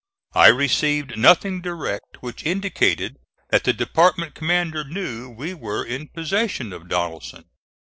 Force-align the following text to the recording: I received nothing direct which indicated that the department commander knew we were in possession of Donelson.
I 0.33 0.47
received 0.47 1.15
nothing 1.15 1.61
direct 1.61 2.23
which 2.23 2.43
indicated 2.43 3.17
that 3.51 3.65
the 3.65 3.71
department 3.71 4.33
commander 4.33 4.83
knew 4.83 5.29
we 5.29 5.53
were 5.53 5.85
in 5.85 6.07
possession 6.07 6.73
of 6.73 6.89
Donelson. 6.89 7.45